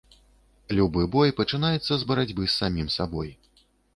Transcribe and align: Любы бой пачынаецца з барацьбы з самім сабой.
Любы 0.77 1.03
бой 1.15 1.33
пачынаецца 1.41 1.93
з 2.03 2.09
барацьбы 2.11 2.43
з 2.47 2.51
самім 2.61 2.87
сабой. 2.97 3.29